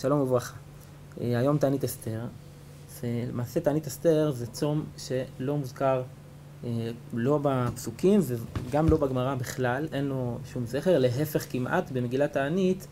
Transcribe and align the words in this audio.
שלום 0.00 0.20
וברכה. 0.20 0.56
אה, 1.20 1.38
היום 1.38 1.58
תענית 1.58 1.84
אסתר. 1.84 2.20
למעשה 3.04 3.60
תענית 3.60 3.86
אסתר 3.86 4.30
זה 4.30 4.46
צום 4.46 4.84
שלא 4.96 5.56
מוזכר 5.56 6.02
אה, 6.64 6.90
לא 7.12 7.38
בפסוקים 7.42 8.20
וגם 8.22 8.88
לא 8.88 8.96
בגמרא 8.96 9.34
בכלל, 9.34 9.88
אין 9.92 10.04
לו 10.04 10.38
שום 10.52 10.66
זכר, 10.66 10.98
להפך 10.98 11.52
כמעט 11.52 11.90
במגילת 11.92 12.32
תענית 12.32 12.86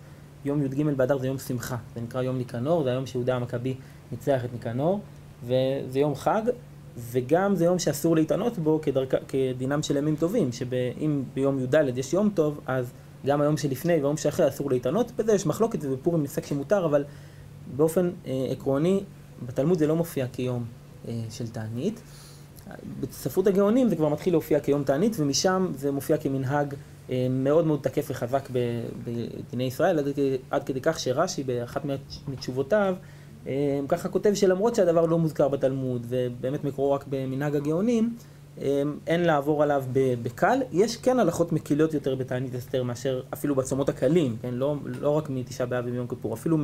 יום 0.44 0.62
י"ג 0.62 0.82
באדר 0.96 1.18
זה 1.18 1.26
יום 1.26 1.38
שמחה, 1.38 1.76
זה 1.94 2.00
נקרא 2.00 2.22
יום 2.22 2.38
ניקנור, 2.38 2.82
זה 2.82 2.90
היום 2.90 3.06
שיהודה 3.06 3.36
המכבי 3.36 3.74
ניצח 4.12 4.44
את 4.44 4.52
ניקנור 4.52 5.00
וזה 5.44 5.98
יום 5.98 6.14
חג 6.14 6.42
וגם 6.96 7.56
זה 7.56 7.64
יום 7.64 7.78
שאסור 7.78 8.16
להתענות 8.16 8.58
בו 8.58 8.80
כדרכ... 8.82 9.14
כדינם 9.28 9.82
של 9.82 9.96
ימים 9.96 10.16
טובים, 10.16 10.52
שאם 10.52 11.22
ביום 11.34 11.58
י"ד 11.58 11.98
יש 11.98 12.12
יום 12.12 12.30
טוב 12.34 12.60
אז 12.66 12.92
גם 13.26 13.40
היום 13.40 13.56
שלפני 13.56 13.92
והיום 13.92 14.16
שאחרי 14.16 14.48
אסור 14.48 14.70
להתענות, 14.70 15.12
בזה 15.16 15.32
יש 15.32 15.46
מחלוקת 15.46 15.78
ובפורים 15.82 16.22
נפסק 16.22 16.46
שמותר, 16.46 16.84
אבל 16.84 17.04
באופן 17.76 18.10
אה, 18.26 18.46
עקרוני, 18.50 19.00
בתלמוד 19.46 19.78
זה 19.78 19.86
לא 19.86 19.96
מופיע 19.96 20.26
כיום 20.32 20.64
אה, 21.08 21.22
של 21.30 21.48
תענית. 21.48 22.00
בספרות 23.00 23.46
הגאונים 23.46 23.88
זה 23.88 23.96
כבר 23.96 24.08
מתחיל 24.08 24.34
להופיע 24.34 24.60
כיום 24.60 24.84
תענית, 24.84 25.16
ומשם 25.18 25.72
זה 25.74 25.90
מופיע 25.90 26.16
כמנהג 26.16 26.74
אה, 27.10 27.26
מאוד 27.30 27.66
מאוד 27.66 27.80
תקף 27.82 28.06
וחזק 28.10 28.48
בדיני 29.04 29.64
ישראל, 29.64 29.98
עד, 29.98 30.06
עד 30.50 30.64
כדי 30.64 30.80
כך 30.80 31.00
שרש"י 31.00 31.42
באחת 31.42 31.82
מתשובותיו, 32.28 32.94
אה, 33.46 33.80
ככה 33.88 34.08
כותב 34.08 34.34
שלמרות 34.34 34.74
שהדבר 34.74 35.06
לא 35.06 35.18
מוזכר 35.18 35.48
בתלמוד, 35.48 36.06
ובאמת 36.08 36.64
מקורו 36.64 36.92
רק 36.92 37.04
במנהג 37.10 37.56
הגאונים, 37.56 38.16
אין 39.06 39.20
לעבור 39.20 39.62
עליו 39.62 39.84
בקל. 40.22 40.58
יש 40.72 40.96
כן 40.96 41.18
הלכות 41.18 41.52
מקילות 41.52 41.94
יותר 41.94 42.14
בתענית 42.14 42.54
אסתר 42.54 42.82
מאשר 42.82 43.22
אפילו 43.32 43.54
בצומות 43.54 43.88
הקלים, 43.88 44.36
כן? 44.42 44.54
לא, 44.54 44.76
לא 44.84 45.10
רק 45.10 45.30
מתשעה 45.30 45.66
באב 45.66 45.84
ומיום 45.86 46.06
כיפור, 46.06 46.34
אפילו 46.34 46.58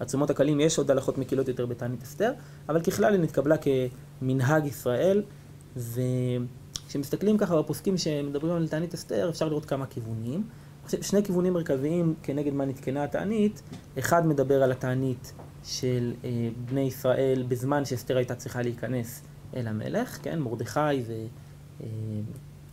מהצומות 0.00 0.30
הקלים 0.30 0.60
יש 0.60 0.78
עוד 0.78 0.90
הלכות 0.90 1.18
מקילות 1.18 1.48
יותר 1.48 1.66
בתענית 1.66 2.02
אסתר, 2.02 2.32
אבל 2.68 2.80
ככלל 2.80 3.12
היא 3.12 3.20
נתקבלה 3.20 3.56
כמנהג 4.20 4.66
ישראל, 4.66 5.22
וכשמסתכלים 5.76 7.38
ככה 7.38 7.58
בפוסקים 7.58 7.98
שמדברים 7.98 8.56
על 8.56 8.68
תענית 8.68 8.94
אסתר, 8.94 9.28
אפשר 9.28 9.48
לראות 9.48 9.64
כמה 9.64 9.86
כיוונים. 9.86 10.42
שני 11.00 11.24
כיוונים 11.24 11.52
מרכזיים 11.52 12.14
כנגד 12.22 12.52
מה 12.52 12.64
נתקנה 12.64 13.04
התענית, 13.04 13.62
אחד 13.98 14.26
מדבר 14.26 14.62
על 14.62 14.72
התענית 14.72 15.32
של 15.64 16.12
אה, 16.24 16.48
בני 16.64 16.80
ישראל 16.80 17.44
בזמן 17.48 17.84
שאסתר 17.84 18.16
הייתה 18.16 18.34
צריכה 18.34 18.62
להיכנס 18.62 19.22
אל 19.56 19.68
המלך, 19.68 20.18
כן, 20.22 20.38
מרדכי 20.38 21.02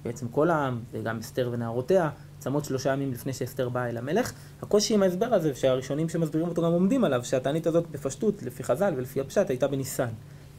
ובעצם 0.03 0.25
אה, 0.25 0.31
כל 0.31 0.49
העם, 0.49 0.79
וגם 0.91 1.19
אסתר 1.19 1.49
ונערותיה, 1.53 2.09
צמות 2.39 2.65
שלושה 2.65 2.93
ימים 2.93 3.11
לפני 3.11 3.33
שאסתר 3.33 3.69
באה 3.69 3.89
אל 3.89 3.97
המלך. 3.97 4.31
הקושי 4.61 4.93
עם 4.93 5.03
ההסבר 5.03 5.33
הזה, 5.33 5.55
שהראשונים 5.55 6.09
שמסבירים 6.09 6.47
אותו 6.47 6.61
גם 6.61 6.71
עומדים 6.71 7.03
עליו, 7.03 7.25
שהתענית 7.25 7.67
הזאת 7.67 7.87
בפשטות, 7.91 8.43
לפי 8.43 8.63
חז"ל 8.63 8.93
ולפי 8.97 9.21
הפשט, 9.21 9.49
הייתה 9.49 9.67
בניסן, 9.67 10.09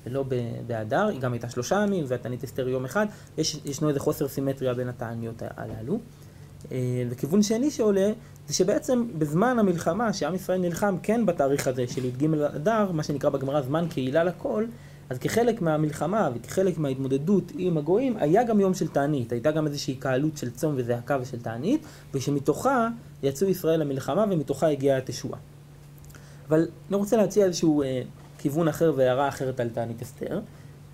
ולא 0.06 0.24
באדר, 0.66 1.06
היא 1.06 1.20
גם 1.20 1.32
הייתה 1.32 1.48
שלושה 1.48 1.82
ימים, 1.82 2.04
והתענית 2.08 2.44
אסתר 2.44 2.68
יום 2.68 2.84
אחד, 2.84 3.06
יש, 3.38 3.60
ישנו 3.64 3.88
איזה 3.88 4.00
חוסר 4.00 4.28
סימטריה 4.28 4.74
בין 4.74 4.88
התעניות 4.88 5.42
הללו. 5.56 5.98
אה, 6.72 7.04
וכיוון 7.10 7.42
שני 7.42 7.70
שעולה, 7.70 8.12
זה 8.46 8.54
שבעצם 8.54 9.06
בזמן 9.18 9.58
המלחמה, 9.58 10.12
שעם 10.12 10.34
ישראל 10.34 10.60
נלחם 10.60 10.96
כן 11.02 11.26
בתאריך 11.26 11.68
הזה 11.68 11.86
של 11.86 12.04
י"ג 12.04 12.34
אדר, 12.34 12.92
מה 12.92 13.02
שנקרא 13.02 13.30
בגמרא 13.30 13.62
זמן 13.62 13.86
קהילה 13.90 14.24
לכל, 14.24 14.64
אז 15.10 15.18
כחלק 15.18 15.62
מהמלחמה 15.62 16.30
וכחלק 16.34 16.78
מההתמודדות 16.78 17.52
עם 17.58 17.78
הגויים, 17.78 18.16
היה 18.16 18.44
גם 18.44 18.60
יום 18.60 18.74
של 18.74 18.88
תענית, 18.88 19.32
הייתה 19.32 19.50
גם 19.50 19.66
איזושהי 19.66 19.94
קהלות 19.94 20.36
של 20.36 20.50
צום 20.50 20.74
וזעקה 20.76 21.18
ושל 21.20 21.40
תענית, 21.40 21.86
ושמתוכה 22.14 22.88
יצאו 23.22 23.48
ישראל 23.48 23.80
למלחמה 23.80 24.24
ומתוכה 24.30 24.68
הגיעה 24.68 24.98
התשועה. 24.98 25.38
אבל 26.48 26.68
אני 26.88 26.96
רוצה 26.96 27.16
להציע 27.16 27.46
איזשהו 27.46 27.82
אה, 27.82 28.02
כיוון 28.38 28.68
אחר 28.68 28.92
והערה 28.96 29.28
אחרת 29.28 29.60
על 29.60 29.68
תענית 29.68 30.02
אסתר, 30.02 30.40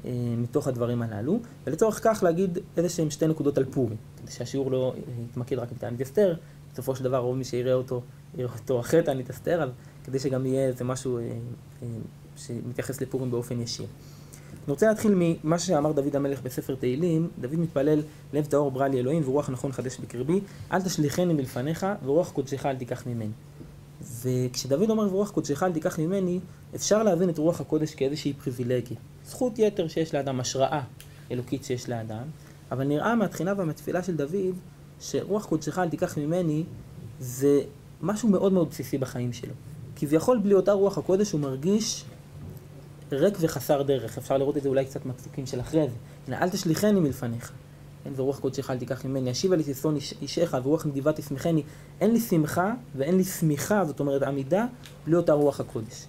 אה, 0.04 0.10
מתוך 0.36 0.68
הדברים 0.68 1.02
הללו, 1.02 1.40
ולצורך 1.66 2.00
כך 2.02 2.22
להגיד 2.22 2.58
איזה 2.76 2.88
שהם 2.88 3.10
שתי 3.10 3.26
נקודות 3.26 3.58
על 3.58 3.64
פורים, 3.64 3.96
כדי 4.22 4.32
שהשיעור 4.32 4.70
לא 4.70 4.94
אה, 4.96 5.00
יתמקד 5.30 5.58
רק 5.58 5.72
בתענית 5.72 6.00
אסתר, 6.00 6.34
בסופו 6.72 6.96
של 6.96 7.04
דבר 7.04 7.18
רוב 7.18 7.36
מי 7.36 7.44
שיראה 7.44 7.74
אותו, 7.74 8.02
יראה 8.34 8.52
אותו 8.58 8.80
אחרי 8.80 9.02
תענית 9.02 9.30
אסתר, 9.30 9.62
אבל 9.62 9.72
כדי 10.04 10.18
שגם 10.18 10.46
יהיה 10.46 10.66
איזה 10.66 10.84
משהו 10.84 11.18
אה, 11.18 11.22
אה, 11.82 11.88
שמתייחס 12.36 13.00
לפורים 13.00 13.30
באופן 13.30 13.60
ישיר. 13.60 13.86
אני 14.64 14.72
רוצה 14.72 14.88
להתחיל 14.88 15.12
ממה 15.16 15.58
שאמר 15.58 15.92
דוד 15.92 16.16
המלך 16.16 16.42
בספר 16.42 16.74
תהילים, 16.74 17.28
דוד 17.40 17.54
מתפלל, 17.54 18.02
לב 18.32 18.44
טהור 18.44 18.70
ברא 18.70 18.86
לי 18.86 19.00
אלוהים 19.00 19.22
ורוח 19.24 19.50
נכון 19.50 19.72
חדש 19.72 19.98
בקרבי, 19.98 20.40
אל 20.72 20.82
תשליכני 20.82 21.34
מלפניך 21.34 21.86
ורוח 22.04 22.30
קודשך 22.30 22.66
אל 22.66 22.76
תיקח 22.76 23.06
ממני. 23.06 23.30
וכשדוד 24.22 24.90
אומר 24.90 25.14
ורוח 25.14 25.30
קודשך 25.30 25.62
אל 25.62 25.72
תיקח 25.72 25.98
ממני, 25.98 26.40
אפשר 26.74 27.02
להבין 27.02 27.30
את 27.30 27.38
רוח 27.38 27.60
הקודש 27.60 27.94
כאיזושהי 27.94 28.32
פריבילגיה. 28.32 28.96
זכות 29.26 29.58
יתר 29.58 29.88
שיש 29.88 30.14
לאדם, 30.14 30.40
השראה 30.40 30.82
אלוקית 31.30 31.64
שיש 31.64 31.88
לאדם, 31.88 32.24
אבל 32.72 32.84
נראה 32.84 33.14
מהתחינה 33.14 33.52
ומהתפילה 33.56 34.02
של 34.02 34.16
דוד, 34.16 34.54
שרוח 35.00 35.46
קודשך 35.46 35.78
אל 35.78 35.88
תיקח 35.88 36.18
ממני, 36.18 36.64
זה 37.20 37.60
משהו 38.02 38.28
מאוד 38.28 38.52
מאוד 38.52 38.70
בסיסי 38.70 38.98
בחיים 38.98 39.32
שלו. 39.32 39.52
כביכול 39.96 40.38
בלי 40.38 40.54
אותה 40.54 40.72
רוח 40.72 40.98
הקודש 40.98 41.32
הוא 41.32 41.40
מרגיש 41.40 42.04
ריק 43.14 43.34
וחסר 43.40 43.82
דרך. 43.82 44.18
אפשר 44.18 44.38
לראות 44.38 44.56
את 44.56 44.62
זה 44.62 44.68
אולי 44.68 44.84
קצת 44.84 45.06
מהפסוקים 45.06 45.46
של 45.46 45.60
אחרי 45.60 45.88
זה. 45.88 45.94
הנה, 46.26 46.42
אל 46.42 46.50
תשליכני 46.50 47.00
מלפניך. 47.00 47.52
אין 48.04 48.12
ורוח 48.16 48.38
קודשך 48.38 48.70
אל 48.70 48.78
תיקח 48.78 49.04
ממני, 49.04 49.30
אשיבה 49.30 49.56
לי 49.56 49.62
ששון 49.62 49.96
אישך 50.22 50.54
ורוח 50.62 50.86
נדיבה 50.86 51.12
תשמחני. 51.12 51.62
אין 52.00 52.10
לי 52.10 52.20
שמחה 52.20 52.74
ואין 52.96 53.16
לי 53.16 53.24
שמיכה, 53.24 53.84
זאת 53.84 54.00
אומרת 54.00 54.22
עמידה, 54.22 54.66
בלי 55.06 55.16
אותה 55.16 55.32
רוח 55.32 55.60
הקודש. 55.60 56.06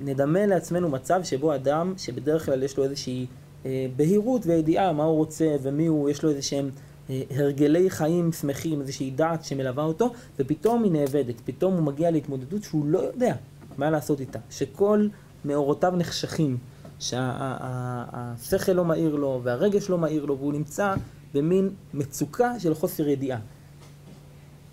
נדמה 0.00 0.46
לעצמנו 0.46 0.88
מצב 0.88 1.20
שבו 1.24 1.54
אדם, 1.54 1.94
שבדרך 1.96 2.46
כלל 2.46 2.62
יש 2.62 2.76
לו 2.76 2.84
איזושהי 2.84 3.26
אה, 3.66 3.86
בהירות 3.96 4.46
וידיעה 4.46 4.92
מה 4.92 5.04
הוא 5.04 5.16
רוצה 5.16 5.56
ומי 5.62 5.86
הוא, 5.86 6.10
יש 6.10 6.22
לו 6.22 6.30
איזה 6.30 6.42
שהם 6.42 6.70
אה, 7.10 7.22
הרגלי 7.30 7.90
חיים 7.90 8.32
שמחים, 8.32 8.80
איזושהי 8.80 9.10
דעת 9.10 9.44
שמלווה 9.44 9.84
אותו, 9.84 10.12
ופתאום 10.38 10.84
היא 10.84 10.92
נאבדת, 10.92 11.40
פתאום 11.44 11.74
הוא 11.74 11.82
מגיע 11.82 12.10
להתמודדות 12.10 12.62
שהוא 12.62 12.86
לא 12.86 12.98
יודע 12.98 13.34
מה 13.78 13.90
לעשות 13.90 14.20
איתה, 14.20 14.38
שכל 14.50 15.08
מאורותיו 15.48 15.92
נחשכים, 15.96 16.58
שהשכל 16.98 18.72
לא 18.72 18.84
מאיר 18.84 19.14
לו 19.14 19.40
והרגש 19.42 19.90
לא 19.90 19.98
מאיר 19.98 20.24
לו 20.24 20.38
והוא 20.38 20.52
נמצא 20.52 20.94
במין 21.34 21.70
מצוקה 21.94 22.60
של 22.60 22.74
חוסר 22.74 23.08
ידיעה. 23.08 23.38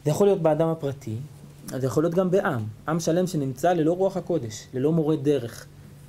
זה 0.05 0.11
יכול 0.11 0.27
להיות 0.27 0.41
באדם 0.41 0.67
הפרטי, 0.67 1.15
זה 1.67 1.87
יכול 1.87 2.03
להיות 2.03 2.15
גם 2.15 2.31
בעם, 2.31 2.63
עם 2.87 2.99
שלם 2.99 3.27
שנמצא 3.27 3.73
ללא 3.73 3.93
רוח 3.93 4.17
הקודש, 4.17 4.67
ללא 4.73 4.91
מורה 4.91 5.15
דרך. 5.15 5.65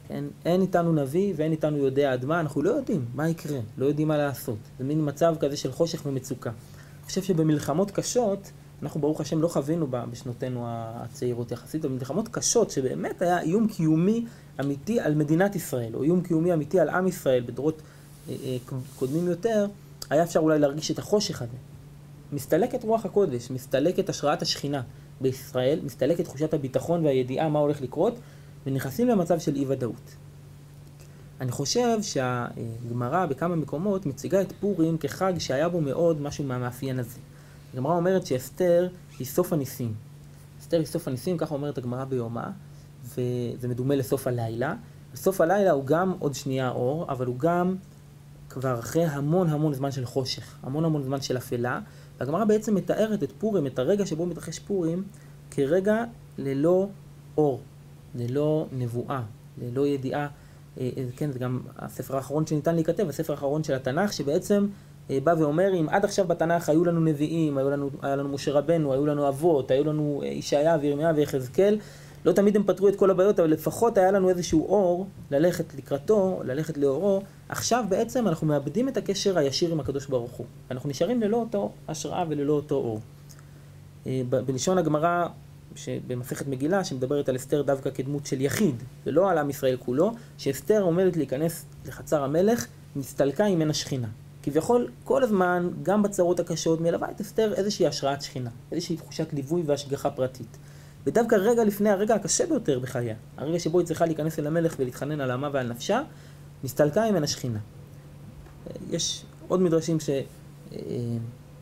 כן? 0.09 0.25
אין 0.45 0.61
איתנו 0.61 0.93
נביא 0.93 1.35
ואין 1.37 1.53
איתנו 1.53 1.77
יודע 1.77 2.13
עד 2.13 2.25
מה, 2.25 2.41
אנחנו 2.41 2.63
לא 2.63 2.71
יודעים 2.71 3.05
מה 3.15 3.29
יקרה, 3.29 3.59
לא 3.79 3.87
יודעים 3.87 4.09
מה 4.09 4.17
לעשות. 4.17 4.59
זה 4.79 4.85
מין 4.85 5.09
מצב 5.09 5.37
כזה 5.41 5.57
של 5.57 5.73
חושך 5.73 6.07
ומצוקה. 6.07 6.51
אני 6.51 7.07
חושב 7.07 7.23
שבמלחמות 7.23 7.91
קשות, 7.91 8.51
אנחנו 8.83 9.01
ברוך 9.01 9.21
השם 9.21 9.43
לא 9.43 9.49
חווינו 9.49 9.87
בשנותינו 9.91 10.65
הצעירות 10.69 11.53
יחסית, 11.53 11.85
אבל 11.85 12.23
קשות 12.31 12.71
שבאמת 12.71 13.23
היה 13.23 13.41
איום 13.41 13.69
קיומי 13.69 14.25
אמיתי 14.61 15.01
על 15.01 15.15
מדינת 15.15 15.57
ישראל, 15.57 15.95
או 15.95 16.03
איום 16.03 16.23
קיומי 16.23 16.55
אמיתי 16.55 16.81
על 16.81 16.89
עם 16.89 17.09
ישראל 17.09 17.43
בדורות 17.47 17.83
אה, 18.29 18.35
אה, 18.45 18.57
קודמים 18.99 19.29
יותר, 19.29 19.67
היה 20.11 20.23
אפשר 20.23 20.41
אולי 20.41 20.59
להרגיש 20.59 20.91
את 20.91 20.99
החושך 20.99 21.43
הזה. 21.43 21.57
מסתלקת 22.33 22.85
רוח 22.85 23.05
הקודש, 23.05 23.51
מסתלקת 23.51 24.09
השראת 24.09 24.43
השכינה 24.43 24.83
בישראל, 25.21 25.81
מסתלקת 25.85 26.25
תחושת 26.25 26.55
הביטחון 26.55 27.05
והידיעה 27.05 27.49
מה 27.49 27.59
הולך 27.59 27.81
לקרות, 27.81 28.15
ונכנסים 28.67 29.09
למצב 29.09 29.39
של 29.39 29.55
אי 29.55 29.65
ודאות. 29.69 30.17
אני 31.41 31.53
חושב 31.53 32.03
שהגמרא 32.03 33.27
בכמה 33.27 33.57
מקומות 33.57 34.07
מציגה 34.07 34.41
את 34.41 34.53
פורים 34.61 34.99
כחג 34.99 35.33
שהיה 35.39 35.69
בו 35.69 35.81
מאוד 35.81 36.21
משהו 36.21 36.45
מהמאפיין 36.45 36.99
הזה. 36.99 37.19
הגמרא 37.75 37.97
אומרת 37.97 38.27
שאסתר 38.27 38.89
היא 39.19 39.27
סוף 39.27 39.53
הניסים. 39.53 39.95
אסתר 40.61 40.77
היא 40.77 40.87
סוף 40.87 41.09
הניסים, 41.09 41.39
ככה 41.39 41.55
אומרת 41.55 41.79
הגמרא 41.79 42.05
ביומה, 42.05 42.51
וזה 43.05 43.69
מדומה 43.69 43.97
לסוף 43.97 44.27
הלילה. 44.27 44.75
סוף 45.15 45.41
הלילה 45.41 45.71
הוא 45.71 45.85
גם 45.85 46.15
עוד 46.19 46.35
שנייה 46.35 46.71
אור, 46.71 47.07
אבל 47.09 47.27
הוא 47.27 47.39
גם 47.39 47.77
כבר 48.49 48.79
אחרי 48.79 49.05
המון 49.05 49.49
המון 49.49 49.75
זמן 49.75 49.91
של 49.91 50.05
חושך, 50.05 50.55
המון 50.63 50.85
המון 50.85 51.03
זמן 51.03 51.21
של 51.21 51.37
אפלה. 51.37 51.81
והגמרא 52.21 52.45
בעצם 52.45 52.75
מתארת 52.75 53.23
את 53.23 53.33
פורים, 53.39 53.67
את 53.67 53.79
הרגע 53.79 54.07
שבו 54.07 54.27
מתרחש 54.27 54.59
פורים, 54.59 55.05
כרגע 55.51 56.05
ללא 56.39 56.89
אור, 57.39 57.61
ללא 58.15 58.67
נבואה, 58.73 59.23
ללא 59.63 59.87
ידיעה. 59.87 60.29
אה, 60.81 60.91
אה, 60.97 61.05
כן, 61.17 61.33
זה 61.33 61.39
גם 61.39 61.61
הספר 61.79 62.17
האחרון 62.17 62.47
שניתן 62.47 62.75
להיכתב, 62.75 63.09
הספר 63.09 63.33
האחרון 63.33 63.65
של 63.65 63.75
התנ"ך, 63.75 64.13
שבעצם 64.13 64.67
אה, 65.11 65.19
בא 65.25 65.35
ואומר, 65.39 65.75
אם 65.81 65.89
עד 65.89 66.05
עכשיו 66.05 66.27
בתנ"ך 66.27 66.69
היו 66.69 66.85
לנו 66.85 67.01
נביאים, 67.01 67.59
היו 67.59 67.71
לנו, 67.71 67.91
היה 68.03 68.17
לנו 68.17 68.29
משה 68.29 68.53
רבנו, 68.53 68.93
היו 68.93 69.07
לנו 69.07 69.29
אבות, 69.29 69.71
היו 69.71 69.85
לנו 69.85 70.23
ישעיה 70.25 70.77
וירמיה 70.81 71.13
ויחזקאל, 71.17 71.79
לא 72.27 72.33
תמיד 72.33 72.57
הם 72.57 72.63
פתרו 72.63 72.89
את 72.89 72.97
כל 72.97 73.11
הבעיות, 73.11 73.41
אבל 73.41 73.51
לפחות 73.51 73.99
היה 73.99 74.13
לנו 74.13 74.29
איזשהו 74.29 74.67
אור 74.67 75.07
ללכת 75.31 75.75
לקראתו, 75.75 76.41
ללכת 76.45 76.77
לאורו. 76.79 77.23
עכשיו 77.49 77.85
בעצם 77.89 78.29
אנחנו 78.29 78.47
מאבדים 78.47 78.89
את 78.89 78.97
הקשר 78.97 79.39
הישיר 79.39 79.73
עם 79.73 79.81
הקדוש 79.81 80.07
ברוך 80.07 80.33
הוא. 80.33 80.47
אנחנו 80.71 80.89
נשארים 80.89 81.21
ללא 81.21 81.37
אותו 81.37 81.73
השראה 81.89 82.25
וללא 82.29 82.53
אותו 82.53 82.75
אור. 82.75 83.01
בלשון 84.29 84.79
הגמרא, 84.79 85.27
במסכת 86.07 86.47
מגילה, 86.47 86.85
שמדברת 86.85 87.29
על 87.29 87.37
אסתר 87.37 87.63
דווקא 87.63 87.91
כדמות 87.91 88.27
של 88.27 88.41
יחיד, 88.41 88.83
ולא 89.07 89.31
על 89.31 89.39
עם 89.39 89.51
ישראל 89.51 89.77
כולו, 89.77 90.13
שאסתר 90.39 90.83
עומדת 90.83 91.17
להיכנס 91.17 91.65
לחצר 91.87 92.25
המלך, 92.25 92.67
נסתלקה 92.97 93.49
ממנה 93.49 93.75
שכינה. 93.75 94.09
כביכול, 94.43 94.89
כל 95.05 95.23
הזמן, 95.23 95.71
גם 95.83 96.03
בצרות 96.03 96.41
הקשות, 96.41 96.81
מלווה 96.81 97.11
את 97.11 97.21
אסתר 97.21 97.55
איזושהי 97.55 97.87
השראת 97.87 98.23
שכינה, 98.23 98.51
איזושהי 98.73 98.97
תחושת 98.97 99.33
ליווי 99.33 99.63
והשגחה 99.67 100.11
פרטית. 100.11 100.57
ודווקא 101.07 101.35
רגע 101.35 101.65
לפני 101.65 101.91
הרגע 101.91 102.15
הקשה 102.15 102.47
ביותר 102.47 102.79
בחייה, 102.79 103.15
הרגע 103.37 103.59
שבו 103.59 103.79
היא 103.79 103.87
צריכה 103.87 104.07
להיכנס 104.07 104.39
אל 104.39 104.47
המלך 104.47 104.77
ולהתחנן 104.79 105.21
על 105.21 105.31
עמה 105.31 105.49
ועל 105.53 105.69
נפשה, 105.69 106.03
נסתלקה 106.65 107.11
ממנה 107.11 107.27
שכינה. 107.27 107.59
יש 108.91 109.25
עוד 109.49 109.61
מדרשים 109.61 109.99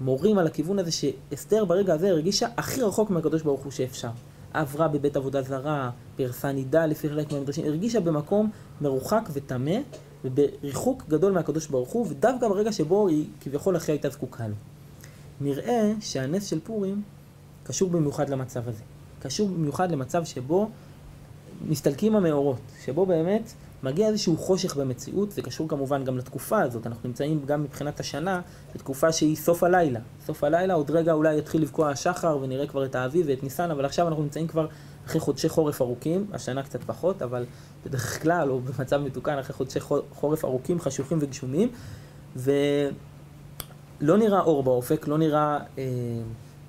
שמורים 0.00 0.38
על 0.38 0.46
הכיוון 0.46 0.79
הזה 0.79 0.91
שאסתר 0.93 1.64
ברגע 1.64 1.94
הזה 1.94 2.11
הרגישה 2.11 2.49
הכי 2.56 2.82
רחוק 2.82 3.11
מהקדוש 3.11 3.43
ברוך 3.43 3.64
הוא 3.64 3.73
שאפשר. 3.73 4.11
עברה 4.52 4.88
בבית 4.88 5.17
עבודה 5.17 5.43
זרה, 5.43 5.91
פרסה 6.17 6.52
נידה 6.52 6.87
לפי 6.87 7.08
חלק 7.08 7.32
מהמדרשים, 7.32 7.64
הרגישה 7.64 8.00
במקום 8.00 8.50
מרוחק 8.81 9.29
וטמא 9.32 9.76
ובריחוק 10.25 11.05
גדול 11.08 11.32
מהקדוש 11.32 11.67
ברוך 11.67 11.91
הוא, 11.91 12.06
ודווקא 12.11 12.49
ברגע 12.49 12.73
שבו 12.73 13.08
היא 13.08 13.26
כביכול 13.41 13.76
הכי 13.76 13.93
הייתה 13.93 14.11
זקוקה 14.11 14.49
לו. 14.49 14.55
נראה 15.41 15.93
שהנס 16.00 16.46
של 16.46 16.61
פורים 16.61 17.02
קשור 17.64 17.91
במיוחד 17.91 18.29
למצב 18.29 18.69
הזה. 18.69 18.82
קשור 19.25 19.49
במיוחד 19.49 19.93
למצב 19.93 20.25
שבו 20.25 20.69
מסתלקים 21.69 22.17
המאורות, 22.17 22.61
שבו 22.85 23.06
באמת 23.06 23.53
מגיע 23.82 24.09
איזשהו 24.09 24.37
חושך 24.37 24.76
במציאות, 24.76 25.32
זה 25.32 25.43
קשור 25.43 25.69
כמובן 25.69 26.05
גם 26.05 26.19
לתקופה 26.19 26.61
הזאת, 26.61 26.87
אנחנו 26.87 27.09
נמצאים 27.09 27.41
גם 27.47 27.62
מבחינת 27.62 28.00
השנה 28.00 28.41
בתקופה 28.75 29.12
שהיא 29.12 29.37
סוף 29.37 29.62
הלילה. 29.62 30.00
סוף 30.26 30.44
הלילה, 30.44 30.75
עוד 30.75 30.91
רגע 30.91 31.12
אולי 31.12 31.38
יתחיל 31.38 31.62
לבקוע 31.62 31.91
השחר 31.91 32.38
ונראה 32.43 32.67
כבר 32.67 32.85
את 32.85 32.94
האביב 32.94 33.26
ואת 33.29 33.43
ניסן, 33.43 33.71
אבל 33.71 33.85
עכשיו 33.85 34.09
אנחנו 34.09 34.23
נמצאים 34.23 34.47
כבר 34.49 34.67
אחרי 35.06 35.21
חודשי 35.21 35.49
חורף 35.49 35.82
ארוכים, 35.82 36.27
השנה 36.32 36.62
קצת 36.62 36.85
פחות, 36.85 37.23
אבל 37.23 37.44
בדרך 37.87 38.23
כלל, 38.23 38.50
או 38.50 38.61
במצב 38.61 38.97
מתוקן, 38.97 39.38
אחרי 39.38 39.56
חודשי 39.56 39.81
חורף 40.15 40.44
ארוכים, 40.44 40.81
חשוכים 40.81 41.19
וגשומים, 41.20 41.69
ולא 42.37 44.17
נראה 44.19 44.41
אור 44.41 44.62
באופק, 44.62 45.09
לא 45.09 45.19
נראה 45.19 45.59
אה, 45.79 45.85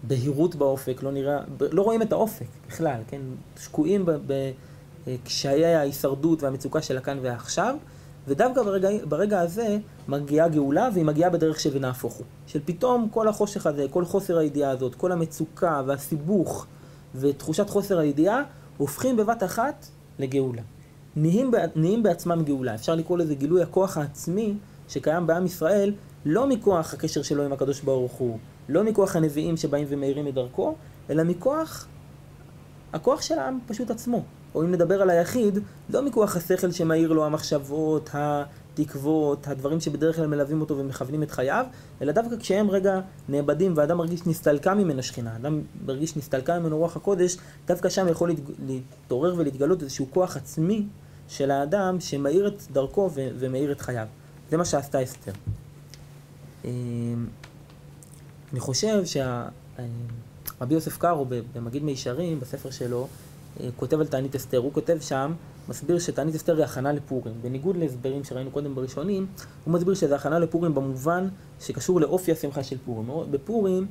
בהירות 0.03 0.55
באופק, 0.55 1.03
לא 1.03 1.11
נראה, 1.11 1.39
לא 1.71 1.81
רואים 1.81 2.01
את 2.01 2.11
האופק 2.11 2.45
בכלל, 2.67 3.01
כן? 3.07 3.21
שקועים 3.59 4.05
בקשיי 4.27 5.65
ההישרדות 5.65 6.43
והמצוקה 6.43 6.81
של 6.81 6.97
הכאן 6.97 7.19
והעכשיו, 7.21 7.75
ודווקא 8.27 8.63
ברגע, 8.63 8.89
ברגע 9.09 9.39
הזה 9.39 9.77
מגיעה 10.07 10.47
גאולה, 10.47 10.89
והיא 10.93 11.05
מגיעה 11.05 11.29
בדרך 11.29 11.59
של 11.59 11.69
ונהפוך 11.73 12.13
הוא. 12.13 12.25
של 12.47 12.59
פתאום 12.65 13.09
כל 13.11 13.27
החושך 13.27 13.67
הזה, 13.67 13.85
כל 13.89 14.05
חוסר 14.05 14.37
הידיעה 14.37 14.71
הזאת, 14.71 14.95
כל 14.95 15.11
המצוקה 15.11 15.81
והסיבוך 15.85 16.65
ותחושת 17.15 17.69
חוסר 17.69 17.99
הידיעה, 17.99 18.43
הופכים 18.77 19.17
בבת 19.17 19.43
אחת 19.43 19.87
לגאולה. 20.19 20.61
נהיים, 21.15 21.51
נהיים 21.75 22.03
בעצמם 22.03 22.43
גאולה. 22.43 22.75
אפשר 22.75 22.95
לקרוא 22.95 23.17
לזה 23.17 23.35
גילוי 23.35 23.61
הכוח 23.61 23.97
העצמי 23.97 24.53
שקיים 24.87 25.27
בעם 25.27 25.45
ישראל, 25.45 25.93
לא 26.25 26.47
מכוח 26.47 26.93
הקשר 26.93 27.21
שלו 27.21 27.43
עם 27.43 27.53
הקדוש 27.53 27.81
ברוך 27.81 28.11
הוא, 28.11 28.37
לא 28.69 28.83
מכוח 28.83 29.15
הנביאים 29.15 29.57
שבאים 29.57 29.87
ומאירים 29.89 30.27
את 30.27 30.33
דרכו, 30.33 30.75
אלא 31.09 31.23
מכוח 31.23 31.87
הכוח 32.93 33.21
של 33.21 33.39
העם 33.39 33.59
פשוט 33.67 33.89
עצמו. 33.89 34.23
או 34.55 34.63
אם 34.63 34.71
נדבר 34.71 35.01
על 35.01 35.09
היחיד, 35.09 35.59
לא 35.89 36.01
מכוח 36.01 36.35
השכל 36.35 36.71
שמאיר 36.71 37.13
לו 37.13 37.25
המחשבות, 37.25 38.09
התקוות, 38.13 39.47
הדברים 39.47 39.79
שבדרך 39.79 40.15
כלל 40.15 40.27
מלווים 40.27 40.61
אותו 40.61 40.77
ומכוונים 40.77 41.23
את 41.23 41.31
חייו, 41.31 41.65
אלא 42.01 42.11
דווקא 42.11 42.35
כשהם 42.37 42.69
רגע 42.69 42.99
נאבדים 43.29 43.73
ואדם 43.75 43.97
מרגיש 43.97 44.27
נסתלקה 44.27 44.73
ממנו 44.73 45.03
שכינה, 45.03 45.35
אדם 45.35 45.61
מרגיש 45.85 46.17
נסתלקה 46.17 46.59
ממנו 46.59 46.77
רוח 46.77 46.95
הקודש, 46.95 47.37
דווקא 47.67 47.89
שם 47.89 48.07
יכול 48.07 48.31
להתעורר 48.65 49.33
ולהתגלות 49.37 49.81
איזשהו 49.81 50.07
כוח 50.13 50.37
עצמי 50.37 50.85
של 51.27 51.51
האדם 51.51 51.99
שמאיר 51.99 52.47
את 52.47 52.61
דרכו 52.71 53.09
ומאיר 53.13 53.71
את 53.71 53.81
חייו. 53.81 54.07
זה 54.49 54.57
מה 54.57 54.65
שעשתה 54.65 55.03
אסתר. 55.03 55.31
אני 58.51 58.59
חושב 58.59 59.03
שרבי 59.05 60.73
יוסף 60.73 60.97
קארו 60.97 61.25
במגיד 61.53 61.83
מישרים, 61.83 62.39
בספר 62.39 62.69
שלו, 62.69 63.07
אה, 63.59 63.69
כותב 63.75 63.99
על 63.99 64.07
תענית 64.07 64.35
אסתר. 64.35 64.57
הוא 64.57 64.73
כותב 64.73 64.97
שם, 65.01 65.33
מסביר 65.69 65.99
שתענית 65.99 66.35
אסתר 66.35 66.55
היא 66.55 66.63
הכנה 66.63 66.93
לפורים. 66.93 67.33
בניגוד 67.41 67.77
להסברים 67.77 68.23
שראינו 68.23 68.51
קודם 68.51 68.75
בראשונים, 68.75 69.27
הוא 69.63 69.73
מסביר 69.73 69.93
שזה 69.93 70.15
הכנה 70.15 70.39
לפורים 70.39 70.75
במובן 70.75 71.27
שקשור 71.59 72.01
לאופי 72.01 72.31
השמחה 72.31 72.63
של 72.63 72.77
פורים. 72.85 73.31
בפורים 73.31 73.87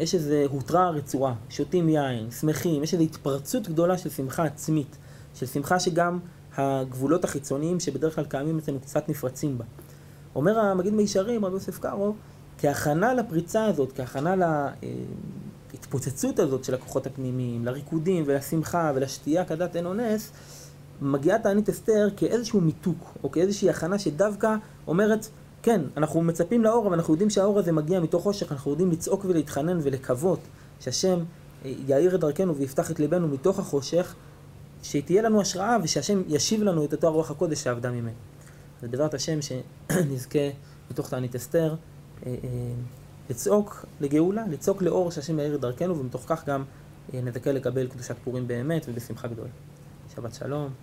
יש 0.00 0.14
איזו 0.14 0.34
הותרה 0.48 0.90
רצועה, 0.90 1.34
שותים 1.48 1.88
יין, 1.88 2.30
שמחים, 2.30 2.82
יש 2.82 2.94
איזו 2.94 3.04
התפרצות 3.04 3.68
גדולה 3.68 3.98
של 3.98 4.10
שמחה 4.10 4.44
עצמית, 4.44 4.96
של 5.34 5.46
שמחה 5.46 5.80
שגם 5.80 6.18
הגבולות 6.56 7.24
החיצוניים 7.24 7.80
שבדרך 7.80 8.14
כלל 8.14 8.24
קיימים 8.24 8.58
אצלנו 8.58 8.80
קצת 8.80 9.08
נפרצים 9.08 9.58
בה. 9.58 9.64
אומר 10.34 10.58
המגיד 10.58 10.94
מישרים, 10.94 11.44
רבי 11.44 11.54
יוסף 11.54 11.78
קארו, 11.78 12.14
כהכנה 12.58 13.14
לפריצה 13.14 13.64
הזאת, 13.64 13.92
כהכנה 13.96 14.34
להתפוצצות 15.72 16.38
הזאת 16.38 16.64
של 16.64 16.74
הכוחות 16.74 17.06
הפנימיים, 17.06 17.64
לריקודים 17.64 18.24
ולשמחה 18.26 18.92
ולשתייה 18.94 19.44
כדת 19.44 19.76
אין 19.76 19.86
אונס, 19.86 20.32
מגיעה 21.02 21.38
תענית 21.38 21.68
אסתר 21.68 22.08
כאיזשהו 22.16 22.60
מיתוק, 22.60 23.14
או 23.24 23.30
כאיזושהי 23.30 23.70
הכנה 23.70 23.98
שדווקא 23.98 24.56
אומרת, 24.86 25.28
כן, 25.62 25.80
אנחנו 25.96 26.20
מצפים 26.20 26.64
לאור, 26.64 26.86
אבל 26.86 26.94
אנחנו 26.94 27.14
יודעים 27.14 27.30
שהאור 27.30 27.58
הזה 27.58 27.72
מגיע 27.72 28.00
מתוך 28.00 28.22
חושך, 28.22 28.52
אנחנו 28.52 28.70
יודעים 28.70 28.90
לצעוק 28.90 29.24
ולהתחנן 29.24 29.78
ולקוות 29.82 30.40
שהשם 30.80 31.18
יאיר 31.64 32.14
את 32.14 32.20
דרכנו 32.20 32.56
ויפתח 32.56 32.90
את 32.90 33.00
ליבנו 33.00 33.28
מתוך 33.28 33.58
החושך, 33.58 34.14
שתהיה 34.82 35.22
לנו 35.22 35.40
השראה 35.40 35.76
ושהשם 35.82 36.22
ישיב 36.28 36.62
לנו 36.62 36.84
את 36.84 36.92
אותו 36.92 37.06
הרוח 37.06 37.30
הקודש 37.30 37.62
שעבדה 37.62 37.90
ממנו. 37.90 38.16
זה 38.82 38.88
דבר 38.88 39.08
השם 39.12 39.38
שנזכה 39.42 40.38
בתוך 40.90 41.10
תענית 41.10 41.34
אסתר. 41.34 41.74
אה, 42.26 42.34
אה, 42.44 42.72
לצעוק 43.30 43.86
לגאולה, 44.00 44.44
לצעוק 44.50 44.82
לאור 44.82 45.10
שהשם 45.10 45.38
יאיר 45.38 45.56
דרכנו, 45.56 45.98
ומתוך 45.98 46.22
כך 46.26 46.48
גם 46.48 46.64
נזכה 47.12 47.52
לקבל 47.52 47.88
קדושת 47.88 48.16
פורים 48.24 48.46
באמת 48.46 48.86
ובשמחה 48.88 49.28
גדולה. 49.28 49.50
שבת 50.14 50.34
שלום. 50.34 50.68